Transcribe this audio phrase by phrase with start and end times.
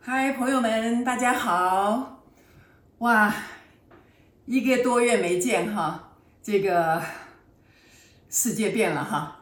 [0.00, 2.22] 嗨，朋友们，大家好！
[2.98, 3.34] 哇，
[4.46, 7.02] 一个多月没见哈，这个
[8.28, 9.40] 世界变了哈，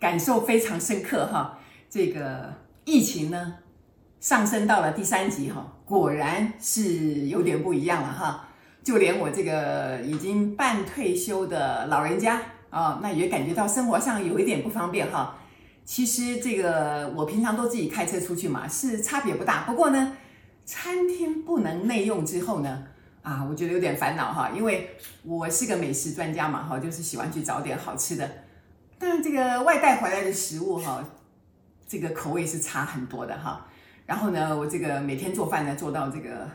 [0.00, 1.58] 感受非常深刻哈。
[1.88, 2.54] 这个
[2.84, 3.54] 疫情呢，
[4.20, 8.48] 上升到了第三级哈，果然是有点不一样了哈。
[8.86, 12.40] 就连我这个已经半退休的老人家
[12.70, 15.36] 啊，那也感觉到生活上有一点不方便哈。
[15.84, 19.64] 其实这个我平常都自己开车出去嘛，是差别不大。
[19.64, 20.16] 不过呢，
[20.64, 22.84] 餐厅不能内用之后呢，
[23.22, 24.90] 啊，我觉得有点烦恼哈，因为
[25.24, 28.30] 我是个美食专家嘛哈，就是喜欢去找点好吃的。
[29.00, 31.04] 但这个外带回来的食物哈，
[31.88, 33.66] 这个口味是差很多的哈。
[34.06, 36.48] 然后呢，我这个每天做饭呢，做到这个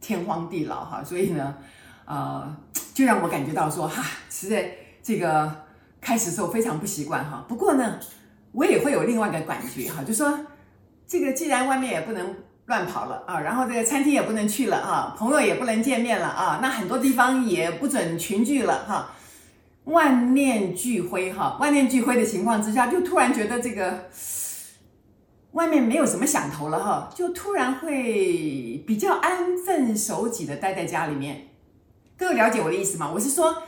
[0.00, 1.56] 天荒地老哈，所以呢，
[2.04, 2.56] 呃，
[2.94, 4.70] 就让我感觉到说哈，实在
[5.02, 5.64] 这个
[6.00, 7.44] 开始的时候非常不习惯哈。
[7.48, 7.98] 不过呢，
[8.52, 10.38] 我也会有另外一个感觉哈，就说
[11.06, 19.10] 这个既然外面也不能乱跑了啊，然后这个餐厅也不能去了啊，朋友也不能见面了啊，那很多地方也不准群聚了哈，
[19.84, 24.08] 万念俱灰哈，万念俱灰的情况之下，就突然觉得这个。
[25.58, 31.48] 外面没有什么想头了哈，就突然会比较安分守己的待在家里面。
[32.16, 33.10] 各位了解我的意思吗？
[33.12, 33.64] 我是说，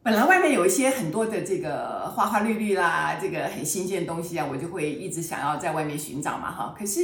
[0.00, 6.72] 本来外面有一些很多的这个花花绿绿啦，这个很新鲜的东西啊，我就会一直想要在外面寻找嘛哈。
[6.78, 7.00] 可是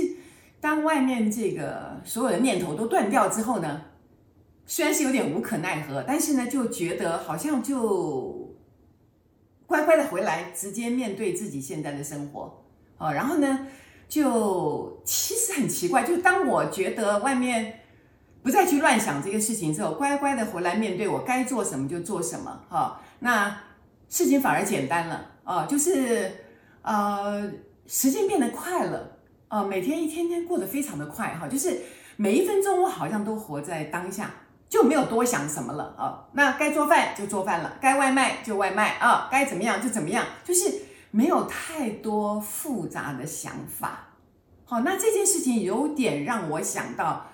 [0.61, 3.83] 当外面这个所有的念头都断掉之后呢，
[4.65, 8.55] 虽然是有点无可奈何，但是呢，就觉得好像就
[9.67, 12.63] 乖乖的回来，直接面对自己现在的生活
[12.97, 13.67] 啊，然后呢。
[14.09, 17.81] 就其实很奇怪，就当我觉得外面
[18.43, 23.61] 不再去乱想这个事情之后，乖乖的回来面对我该做什么就做什么哈，那
[24.09, 26.31] 事情反而简单了啊，就是
[26.83, 27.51] 呃
[27.87, 29.17] 时间变得快了
[29.49, 31.81] 啊，每天一天天过得非常的快哈，就是
[32.17, 34.31] 每一分钟我好像都活在当下，
[34.69, 40.84] 就没有多想什么了啊，那该做饭就做饭了，该外卖就外卖啊，该怎么样就怎么样，就是。
[41.15, 44.17] 没有太多复杂的想法，
[44.65, 47.31] 好，那这件事情有点让我想到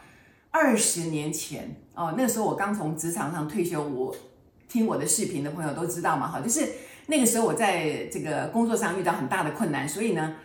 [0.50, 4.14] 二十年前哦，那个时候我刚从职场上退休，我
[4.68, 6.68] 听我的视频的朋友都知道嘛，哈，就是
[7.06, 10.36] 那个时候我在这个工作上遇到很大的困难，所以呢，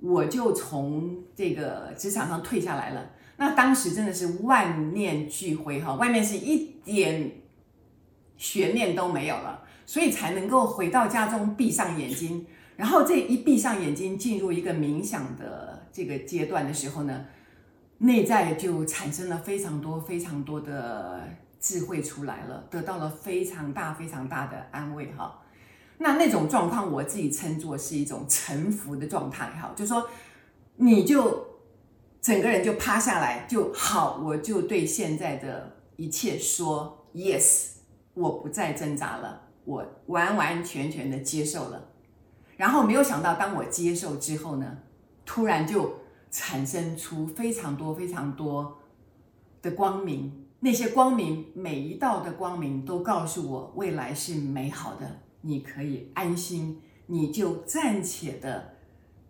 [0.00, 3.12] 我就从这个职场上退下来了。
[3.38, 7.40] 那当时真的是万念俱灰哈，外面是一点
[8.36, 12.46] 悬念都没有了，所以才能够回到家中闭上眼睛。
[12.76, 17.26] 然后这一闭上眼睛，进入一个冥想的这个阶段的时候呢，
[17.98, 21.28] 内在就产生了非常多非常多的
[21.60, 25.40] 智慧出来了，得到了非常大非常大的安慰哈。
[25.98, 30.08] 那那种状况，我自己称作是一种臣服的状态哈，就说
[30.76, 31.46] 你就
[32.20, 37.74] 整个人就趴下来就好，我就对现在的一切说 yes，
[38.14, 41.90] 我不再挣扎了，我完完全全的接受了。
[42.62, 44.78] 然后没有想到，当我接受之后呢，
[45.26, 45.98] 突然就
[46.30, 48.78] 产生出非常多非常多
[49.60, 50.46] 的光明。
[50.60, 55.22] 那些光明，每一道的光明都告诉我未来是美好的。
[55.40, 58.76] 你可以安心，你就暂且的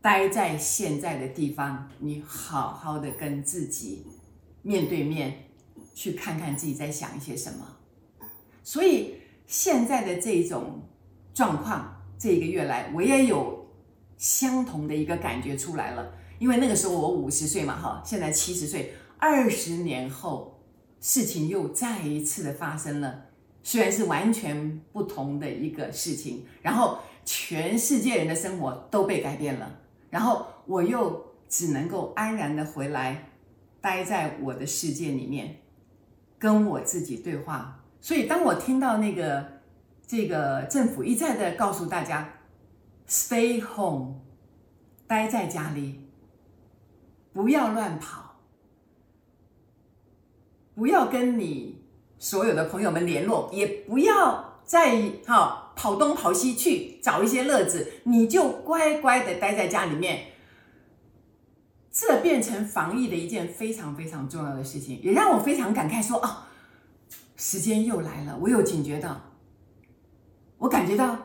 [0.02, 4.08] 待在现在的地方，你好好的跟自己
[4.60, 5.44] 面对面，
[5.94, 7.66] 去看看自己在想一些什么。
[8.62, 9.14] 所以
[9.46, 10.82] 现在的这种
[11.32, 12.01] 状况。
[12.22, 13.66] 这一个月来，我也有
[14.16, 16.14] 相同的一个感觉出来了。
[16.38, 20.62] 因为那个时候我五十岁嘛，哈，现在七十岁，二十年后，
[21.00, 23.24] 事情又再一次的发生了。
[23.64, 33.30] 虽然是完全不同的一个事情，然后全世界人的生活都被改变了，然后我又只能够安然的回来，
[33.80, 35.56] 待在我的世界里面，
[36.38, 37.82] 跟我自己对话。
[38.00, 39.60] 所以当我听到那个。
[40.12, 42.34] 这个政府一再的告诉大家
[43.08, 44.16] ，stay home，
[45.06, 46.06] 待在家里，
[47.32, 48.36] 不要乱跑，
[50.74, 51.82] 不要跟你
[52.18, 60.26] 所有的朋友们联络，也不要再哈跑东跑西去找一些乐子，你就乖乖的待在家里面。
[61.90, 66.42] 这变成防疫的一件非常非常重要的事情，也让我非常感慨说，哦，
[67.34, 69.18] 时间又来了，我有警觉到。
[70.62, 71.18] 我感觉到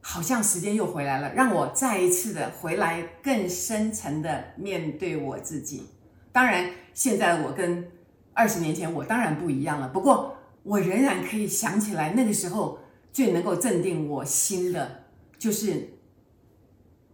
[0.00, 5.86] 好像时间又回来了，让我再一次的回来，更深层的面对我自己。
[6.32, 7.88] 当然，现在我跟
[8.34, 9.88] 二十年前我当然不一样了。
[9.90, 12.80] 不过，我仍然可以想起来那个时候
[13.12, 15.04] 最能够镇定我心的，
[15.38, 15.88] 就是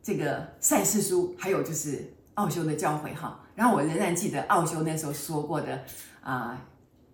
[0.03, 3.45] 这个赛斯书，还有就是奥修的教诲哈。
[3.55, 5.85] 然后我仍然记得奥修那时候说过的
[6.23, 6.59] 啊、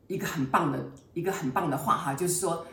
[0.06, 0.78] 一个很棒的
[1.14, 2.64] 一个很棒的话哈，就是说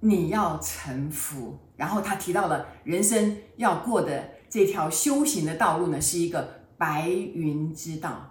[0.00, 1.58] 你要臣服。
[1.76, 8.30] 然后他提到了人生要过的这条修行的道路呢，是一个白云之道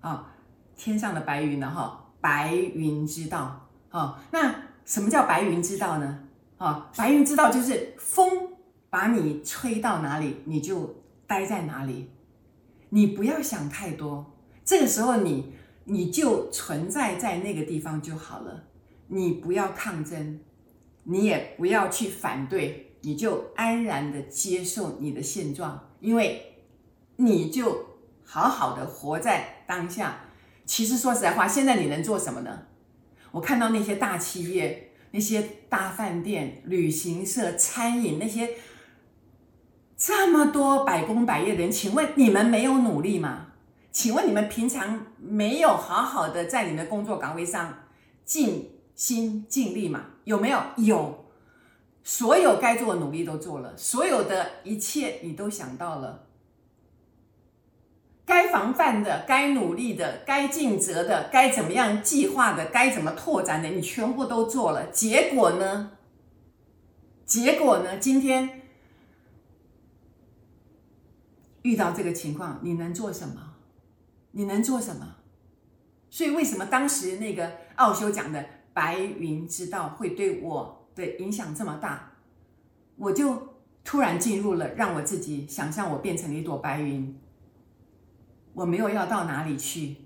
[0.00, 0.34] 啊，
[0.76, 4.22] 天上的白云呢哈，白云之道啊。
[4.30, 4.54] 那
[4.84, 6.20] 什么叫白云之道呢？
[6.56, 8.48] 啊，白云之道就是风
[8.88, 12.10] 把你吹到哪里，你就待在哪里，
[12.88, 14.32] 你不要想太多。
[14.64, 15.52] 这个时候你
[15.84, 18.64] 你就存在在那个地方就好了，
[19.08, 20.40] 你不要抗争，
[21.06, 26.56] 你也不要去反对，你就安然的接受你的现状，因为
[27.16, 27.86] 你就
[28.24, 30.20] 好好的活在当下。
[30.64, 32.66] 其实说实在话，现在你能做什么呢？
[33.30, 34.82] 我看到那些大企业。
[35.12, 38.50] 那些大饭店、旅行社、餐饮，那些
[39.96, 43.46] 这么多百工百业的人，请问你们没有努力吗？
[43.92, 47.84] 请问你们平常没有好好的在你们的工作岗位上
[48.26, 50.06] 尽心尽力嘛？
[50.24, 50.60] 有没有？
[50.78, 51.26] 有，
[52.02, 56.24] 所有该做的努力都做了，所有的一切你都想到了。
[58.24, 64.86] 该防范的、该努力的、该尽责的、该怎么样计划的、该怎么拓展的，你全部都做了。
[64.86, 65.92] 结果呢？
[67.24, 67.98] 结果呢？
[67.98, 68.62] 今天
[71.62, 73.54] 遇到这个情况，你能做什么？
[74.32, 75.16] 你能做什么？
[76.10, 78.44] 所以，为什么当时那个奥修讲的
[78.76, 82.12] 白云之道会对我的影响这么大？
[82.96, 87.18] 我就突然进入了，让我自己想象我变成了一朵白云。
[88.52, 89.96] 我没有要到哪里去，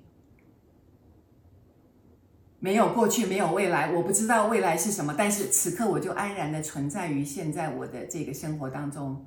[2.60, 9.26] 没有过去，没有未来，我不知道未来是什么，但是此刻我就安然的存在于现在我的这个生活当中。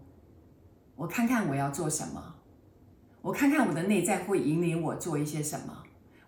[0.96, 2.36] 我看看我要做什么，
[3.22, 5.83] 我看看我的内在会引领我做一些什么。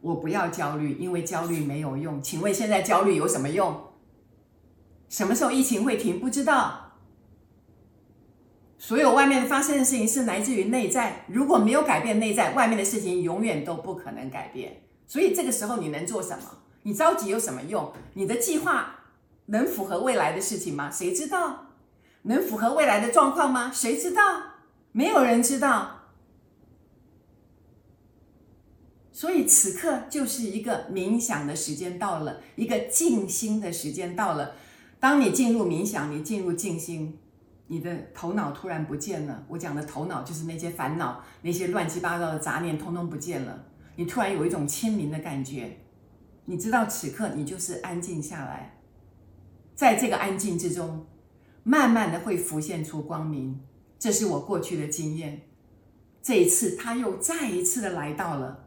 [0.06, 2.22] 我不要焦虑，因为焦虑没有用。
[2.22, 3.86] 请问现在焦虑有什么用？
[5.10, 6.20] 什么时候疫情会停？
[6.20, 6.92] 不知道。
[8.78, 14.84] 所有外面发生的事情是来自于内在，如果没有改变内在，外面的事情永远都不可能改变。
[15.08, 16.44] 所以这个时候你能做什么？
[16.84, 17.92] 你着急有什么用？
[18.14, 19.00] 你的计划
[19.48, 20.92] 能符合未来的事情吗？
[20.92, 21.72] 谁知道？
[22.22, 23.72] 能符合未来的状况吗？
[23.74, 24.22] 谁知道？
[24.92, 26.05] 没有人知道。
[29.16, 34.56] 所以此刻就是一个冥想的时间到了，一个静心的时间到了。
[35.00, 37.18] 当你进入冥想，你进入静心。
[37.68, 43.64] 你的头脑突然不见了，我讲的头脑就是那些烦恼、那些乱七八糟的杂念，通通不见了。
[43.96, 45.78] 你突然有一种清明的感觉，
[46.44, 48.82] 你知道此刻你就是安静下来，
[49.76, 51.08] 在这个安静之中，
[51.64, 53.62] 慢慢的会浮现出光明。
[53.98, 55.44] 这是我过去的经验，
[56.22, 58.65] 这一次他又再一次的来到了，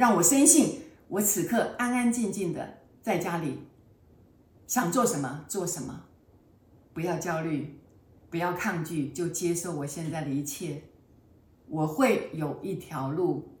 [0.00, 3.58] 让我深信，我此刻安安静静的在家里，
[4.66, 6.06] 想做什么做什么。
[6.94, 7.78] 不要焦虑，
[8.30, 10.84] 不要抗拒，就接受我现在的一切。
[11.68, 13.58] 我会有一条路，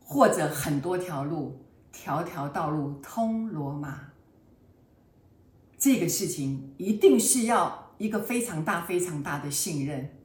[0.00, 1.60] 或者很多条路，
[1.92, 4.08] 条条道路通罗马。
[5.76, 10.16] 这个事情一定是要一个非常大、非常大的信任。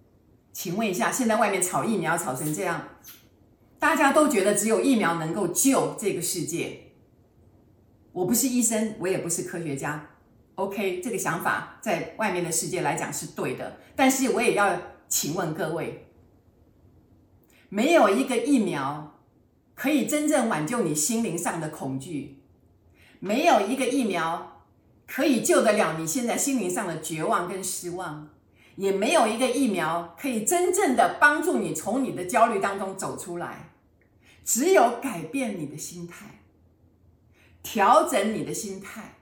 [0.53, 2.81] 请问一下，现在外面炒疫苗炒成这样，
[3.79, 6.81] 大家都觉得只有疫苗能够救这个世界。
[8.11, 10.09] 我不是医生，我也不是科学家。
[10.55, 16.07] OK，这个想法在外面的世界来讲是对的，但是我也要请问各位，
[17.69, 19.21] 没有一个疫苗
[19.73, 22.43] 可以真正挽救你心灵上的恐惧，
[23.21, 24.65] 没有一个疫苗
[25.07, 28.27] 可以救得了你现在心灵上的绝望跟失望，
[28.79, 33.73] 也没有一个疫苗可以真正的帮助你从你的焦虑当中走出来，
[34.45, 36.39] 只有改变你的心态，
[37.61, 39.15] 调整你的心态。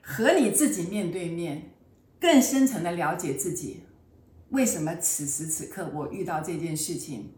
[0.00, 1.72] 和你自己面对面，
[2.20, 3.82] 更深层的了解自己。
[4.50, 7.32] 为什么此时此刻我遇到这件事情？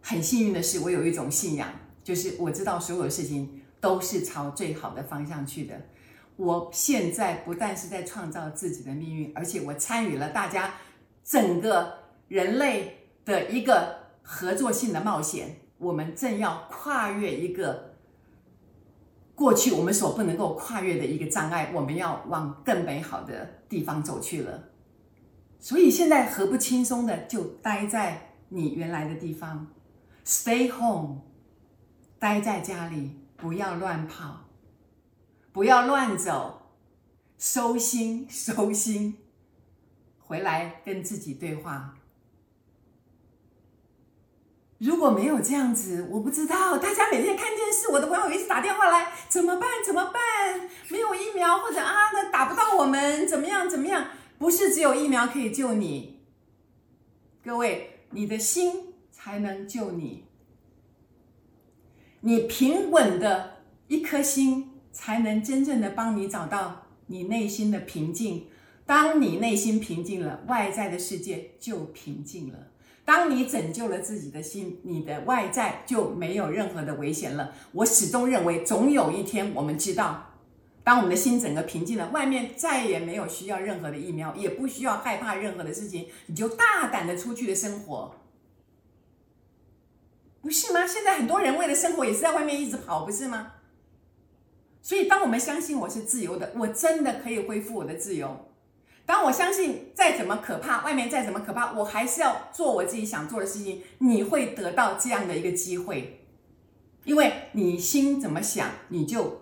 [0.00, 5.80] 很幸运的是，我有一种信仰，就是我知道所有事情都是朝最好的方向去的。
[6.36, 10.74] 我现在不但是在创造自己的命运，而且我参与了大家
[11.22, 11.98] 整个
[12.28, 15.56] 人类的一个合作性的冒险。
[15.78, 17.94] 我们正要跨越一个。
[19.34, 24.62] 过去我们所不能够跨越的一个障碍，我们要往更美好的地方走去了。
[25.58, 29.66] 所以现在何不轻松的就待在你原来的地方
[30.24, 31.22] ，stay home，
[32.18, 34.43] 待在家里，不要乱跑，
[35.54, 36.62] 不要乱走，
[37.38, 39.16] 收心，收心，
[40.18, 41.96] 回来跟自己对话。
[44.78, 49.70] 如果没有这样子，我不知道大家每天看电视，我的朋友一直打电话来，怎么办？
[49.86, 50.68] 怎么办？
[50.88, 53.70] 没有疫苗，或者啊，那打不到我们，怎么样？
[53.70, 54.08] 怎么样？
[54.38, 56.24] 不是只有疫苗可以救你，
[57.44, 60.24] 各位，你的心才能救你。
[62.22, 64.73] 你平稳的一颗心，
[65.04, 68.46] 才能真正的帮你找到你内心的平静。
[68.86, 72.58] 当你内心平静了，外在的世界就平静了。
[73.04, 77.52] 当你拯救了自己的心，你的外在就没有任何的危险了。
[77.72, 80.30] 我始终认为，总有一天我们知道，
[80.82, 88.14] 当我们的心整个平静了，外面再也没有需要任何的疫苗，也不需要害怕任何的事情，你就大胆的出去的生活，
[90.40, 90.86] 不是吗？
[90.86, 93.52] 现在很多人为了生活也是在外面一直跑，不是吗？
[94.84, 98.50] 所以，当我们相信我是自由的，我真的可以恢复我的自由。
[99.06, 103.80] 当我相信再怎么可怕，外面再怎么可怕，我还是要做我自己想做的事情。
[104.00, 106.26] 你会得到这样的一个机会，
[107.04, 109.40] 因为你心怎么想，你就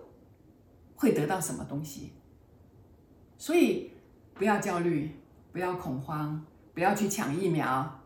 [0.95, 2.13] 会得到什么东西。
[3.37, 3.91] 所以
[4.33, 5.11] 不要焦虑，
[5.51, 7.99] 不要恐慌，不要去抢疫苗。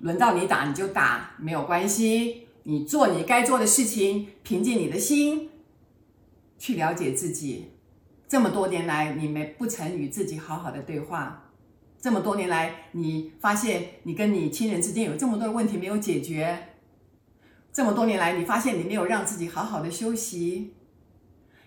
[0.00, 2.48] 轮到你打你就打，没有关系。
[2.64, 5.48] 你做你该做的事情，平静你的心，
[6.62, 7.72] 去了解自己。
[8.28, 11.50] 这么多年来，你们不曾与自己好好的对话。
[12.00, 16.68] 这么多年来，你发现你跟你亲人之间有这么多的问题没有解决。
[17.72, 20.74] 这么多年来，你发现你没有让自己好好的休息。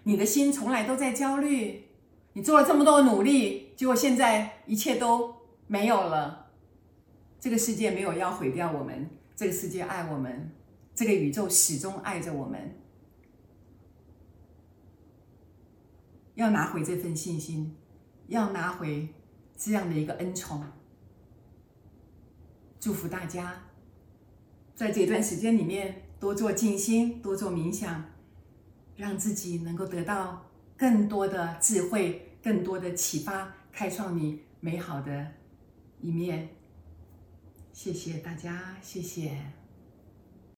[0.03, 1.87] 你的心从来都在焦虑。
[2.31, 5.35] 你做了这么多努力，结果现在一切都
[5.67, 6.51] 没有了。
[7.37, 10.51] 这个世界没有要毁掉我们，这个世界爱我们，
[10.95, 12.77] 这个宇宙始终爱着我们。
[16.35, 17.75] 要拿回这份信心，
[18.27, 19.09] 要拿回
[19.57, 20.63] 这样的一个恩宠。
[22.79, 23.63] 祝福大家，
[24.75, 28.03] 在这段时间里面多做静心，多做冥想，
[28.95, 30.45] 让自己能够得到
[30.77, 35.31] 更多的智慧，更多的启发，开创你美好的
[35.99, 36.49] 一面。
[37.73, 39.64] 谢谢大家，谢谢。